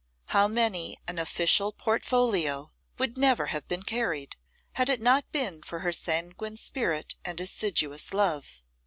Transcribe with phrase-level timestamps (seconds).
[0.29, 4.35] How many an official portfolio would never have been carried,
[4.71, 8.63] had it not been for her sanguine spirit and assiduous love!